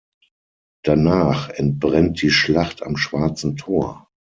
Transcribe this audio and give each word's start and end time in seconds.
Danach 0.83 1.49
entbrennt 1.51 2.23
die 2.23 2.31
Schlacht 2.31 2.81
am 2.81 2.97
Schwarzen 2.97 3.55
Tor. 3.55 4.07